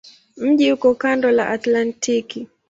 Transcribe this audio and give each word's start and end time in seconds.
Mji 0.37 0.71
uko 0.73 0.93
kando 0.95 1.31
la 1.31 1.47
Atlantiki. 1.49 2.47